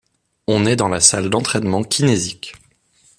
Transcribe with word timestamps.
On 0.47 0.65
est 0.65 0.75
dans 0.75 0.87
la 0.87 0.99
salle 0.99 1.29
d'entraînement 1.29 1.83
kinésique. 1.83 2.55